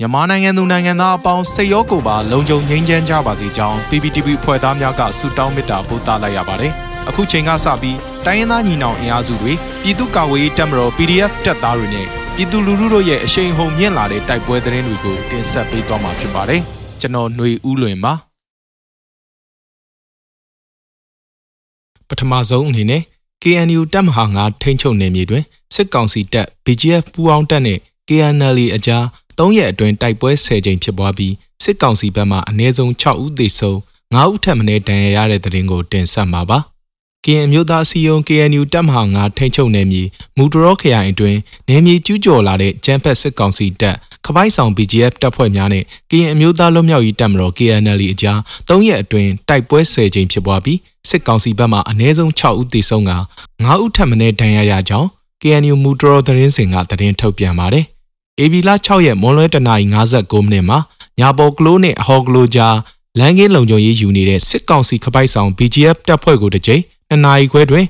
[0.00, 6.72] မြန်မာနိုင်ငံသူနိုင်ငံသားအပေါင်းစိတ်ရောကိုယ်ပါလုံခြုံငြိမ်းချမ်းကြပါစေကြောင်း PPTV ဖွဲ့သားများကဆုတောင်းမေတ္တာပို့သလိုက်ရပါတယ်။
[7.08, 16.60] အခုချိန်ကစပြီးတိုင်းရင်းသားညီနောင်အင်အားစုတွေပြည်သူ့ကာကွယ်ရေးတပ်မတော် PDF တပ်သားတွေနဲ့ပြည်သူလူထုတို့ရဲ့အရှိန်ဟုန်မြင့်လာတဲ့တိုက်ပွဲသတင်းတွေကိုတင်ဆက်ပေးသွားမှာဖြစ်ပါတယ်။
[17.00, 18.12] ကျွန်တော်ຫນွေဦးလွင်ပါ
[22.08, 23.02] ပထမဆုံးအနေနဲ့
[23.42, 25.44] KNU တပ်မဟာ9ထိန်းချုပ်နယ်မြေတွင်
[25.74, 27.78] စစ်ကောင်စီတပ် BGF ပူးပေါင်းတပ်နဲ့
[28.08, 29.04] KNL အကြား
[29.38, 33.76] 3ရက်အတွင်းတိုက်ပွဲ10ကြိမ်ဖြစ်ပွားပြီးစစ်ကောင်စီဘက်မှအနည်းဆုံး6ဦးသေဆုံး
[34.14, 36.58] 9ဦးထပ်မံဒဏ်ရာရတဲ့တဲ့ရင်ကိုတင်ဆက်မှာပါ။
[37.24, 40.02] KN အမျိုးသားအစည်းအရုံး KNU တပ်မဟာ9ထိန်းချုပ်နယ်မြေ
[40.36, 50.78] မူတရောခရိုင်အတွင်းနယ်မြေကျူးကျော်လာတဲ့ကျန်းဖက်စစ်ကောင်စီတပ်ခပိုက်ဆောင် BGF တပ်ဖွဲ့များနဲ့ KN အမျိုးသားလွတ်မြောက်ရေးတပ်မတော် KNL အကြား3ရက်အတွင်းတိုက်ပွဲ10ကြိမ်ဖြစ်ပွားပြီး
[51.08, 53.12] စစ်ကောင်စီဘက်မှအနည်းဆုံး6ဦးသေဆုံးက
[53.46, 55.08] 9ဦးထပ်မံဒဏ်ရာရကြောင်း
[55.42, 57.86] KNU မူတရောသတင်းစင်ကသတင်းထုတ်ပြန်ပါတယ်။
[58.40, 60.78] AB လ6ရက်မွန်လွဲတနာရီ59မိနစ်မှာ
[61.18, 62.76] ညာပေါ်ကလိုးနဲ့အဟော်ကလိုးကြား
[63.18, 67.86] လမ်းကင်းလုံခြုံရေးယူနေတဲ့စစ်ကောင်စီခပိုက်ဆောင် BGF တပ်ဖွဲ့ကိုတစ်ကြိမ်နှစ်နာရီခွဲတွင်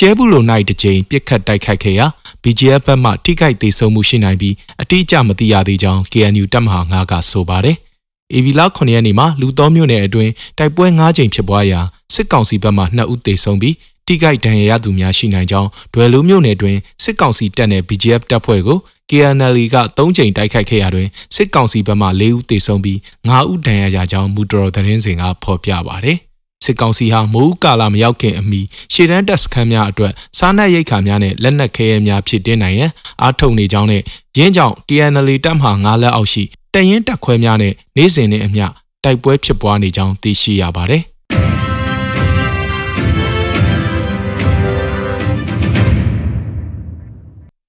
[0.00, 2.06] ကျဲဘူးလို၌တစ်ကြိမ်ပြစ်ခတ်တိုက်ခိုက်ခဲ့ရာ
[2.42, 7.76] BGF ဘက်မှထိခိုက်ဒေဆုံးမှုရှိနိုင်ပြီးအတိအကျမသိရသေးကြောင်း KNU တပ်မဟာ9ကဆိုပါတယ်။
[8.34, 11.80] AB လ9ရက်နေ့မှာလူတော်မျိုးနယ်အတွင်းတိုက်ပွဲ9ကြိမ်ဖြစ်ပွားရာ
[12.14, 13.74] စစ်ကောင်စီဘက်မှ2ဦးသေဆုံးပြီး
[14.06, 18.78] တိကိုက်ဒဏ်ရာရသူများရှိနိုင်ကြောင်းဒွယ်လူမျိုးနယ်တွင်စစ်ကောင်စီတပ်နဲ့ BGF တပ်ဖွဲ့ကို
[19.10, 26.18] KNL က3ကြိမ်တိုက်ခိုက်ခဲ့ရာတွင်စစ်ကောင်စီဘက်မှ4ဦးသေဆုံးပြီး9ဦးဒဏ်ရာရကြောင်းမူတော်သတင်းစင်ကဖော်ပြပါတယ်။
[26.64, 28.60] စစ်ကောင်စီဟာမိုးကာလာမရောက်ခင်အမီ
[28.92, 32.90] ရှေ့တန်းတပ်စခန်းများအတွက်စားနပ်ရိက္ခာများနဲ့လက်နက်ခဲယမ်းများဖြစ်တင်းနိုင်ရန်
[33.22, 34.02] အားထုတ်နေကြောင်းနဲ့
[34.38, 36.42] ရင်းကြောင့် KNL တပ်မှ9လက်အောက်ရှိ
[36.74, 38.66] တရင်တပ်ခွဲများနဲ့နေ့စဉ်နဲ့အမျှ
[39.04, 41.04] တိုက်ပွဲဖြစ်ပွားနေကြောင်းသိရှိရပါတယ်။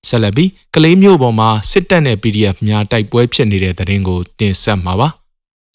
[0.10, 5.10] ဆက်လက်ပြီးကလေးမျိုးပေါ်မှာစစ်တပ်နဲ့ PDF များတိုက်ပွဲဖြစ်နေတဲ့တဲ့ရင်ကိုတင်ဆက်မှာပါ။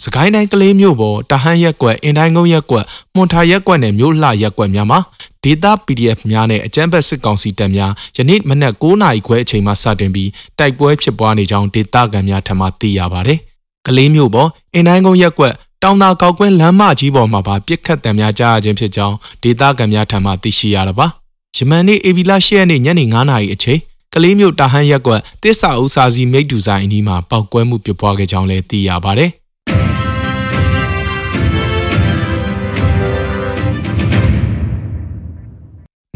[0.05, 4.99] စကိုင်းတိုင်းကလေးမျိုးပေါ်တဟန်းရက်ကွက်အင်တိုင်းကုန်းရက်ကွက်မွန်ထာရက်ကွက်နဲ့မြို့လှရက်ကွက်များမှာ
[5.45, 13.39] ဒေတာ PDF များနဲ့အကြမ်းဖက်စစ်ကောင်စီတပ်များယနေ့မနက်9:00နာရီခွဲအချိန်မှစတင်ပြီးတိုက်ပွဲဖြစ်ပွားနေကြောင်းဒေတာကန်များထံမှသိရပါတယ်။
[13.87, 21.07] ကလေးမျိုးပေါ်အင်တိုင်းကုန်းရက်ကွက်တောင်သာကောက်ကွင်းလမ်းမကြီးပေါ်မှာပါပြစ်ခတ်တံများကြားရခြင်းဖြစ်ကြောင်းဒေတာကန်များထံမှသိရှိရတာပါ။
[21.57, 23.81] ယမန်နေ့အေဗီလာ၈ရက်နေ့ညနေ9:00နာရီအချိန်
[24.15, 29.31] ကလေးမျိုးတာဟန်ရက်ကွက်တစ္ဆာဥစာစီမိတ်တူဆိုင်အနီးမှာပောက်ကွဲမှုဖြစ်ပွားခဲ့ကြောင်းလည်းသိရပါတယ်။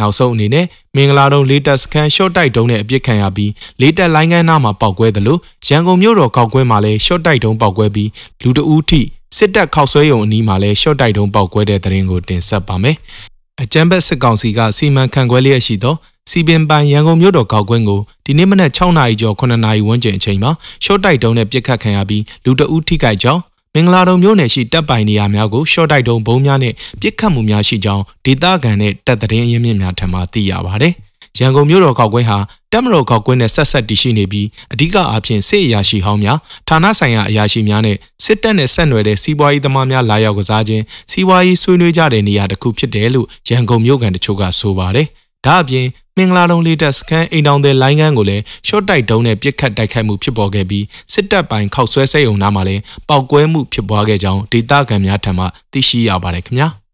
[0.01, 8.11] နောက်ဆုံးအနေနဲ့မင်္ဂလာတုံလေးတက်စခန်းရှော့တိုက်တုံးနဲ့အပြစ်ခံရပြီးလေးတက်လိုင်းကန်းနားမှာပောက်ကွဲသလိုရန်ကုန်မြို့တော်ကောက်ကွဲမှာလည်းရှော့တိုက်တုံးပောက်ကွဲပြီး
[8.43, 9.01] လူတအူးထိ
[9.37, 12.99] စစ်တပ်ခောက်ဆွဲရုံအနီးမှာလည်းရှော့တိုက်တုံးပောက်ကွဲတဲ့တဲ့ရင်ကိုတင်ဆက်ပါမယ်။
[13.63, 15.95] အကြမ်းဖက်စစ်ကောင်စီကစီမံခန့်ခွဲလျက်ရှိသော
[16.31, 20.51] စီပင်ပိုင်ရန်ကုန်မြို့တော်ကောက်ကွင်းကိုဒီနေ့မနက်6နာရီကျော်9နာရီဝန်းကျင်အချိန်မှာ
[20.85, 23.41] ရှော့တိုက်တုံးနဲ့ပြစ်ခတ်ခံရပြီးလူတအုပ်ထိခိုက်ကြောင်း
[23.75, 30.87] မင်္ဂလာတုံမြို့နယ်ရှိတပ်ပိုင်နေရာများကိုရှော့တိုက်တုံးဘုံများနဲ့ပြစ်ခတ်မှုများရှိကြောင်းဒေသခံနဲ့တပ်သတင်းရင်းမြစ်များထံမှသိရပါဗျ။
[31.39, 32.39] ရန်ကုန်မြို့တော်ကောက်ကွင်းဟာ
[32.77, 36.39] တပ်မတော်ကောက်ကွင်းနဲ့ဆက်ဆက်တည်ရှိနေပြီးအ धिक အားဖြင့်စစ်အရာရှိဟောင်းများ
[36.69, 40.83] ဌာနဆိုင်ရာအရာရှိများနဲ့စစ်တပ်နဲ့ဆက်နွယ်တဲ့စီးပွားရေးသမားများလာရောက်ကစားခြင်း
[41.13, 45.07] စီးပွားရေးဆွေးနွေးကြတဲ့နေရာတစ်ခုဖြစ်တယ်လို့ရန်ကုန်မြို့ကန်တချို့ကဆိုပါတယ်။
[45.47, 56.69] ဒါအပြင်မင်္ဂလာတုံလေးတပ်စခန်းအိမ်တောင်တဲ့လိုင်းကန်းကိုလည်းရှော့တိုက်တုံးနဲ့ပြစ်ခတ်တိုက်ခိုက်မှုဖြစ်ပေါ်ခဲ့ပြီးစစ်တပ်ပိုင်းခောက်ဆွဲစိတ်ုံနားမှာလည်းပောက်ကွဲမှုဖြစ်ပွားခဲ့ကြောင်းဒေသခံများထံမှသိရှိရပါတယ်ခင်ဗျာ။